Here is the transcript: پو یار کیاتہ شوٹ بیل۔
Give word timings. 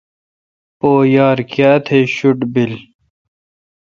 پو 0.79 0.91
یار 1.15 1.37
کیاتہ 1.51 1.97
شوٹ 2.15 2.39
بیل۔ 2.53 2.73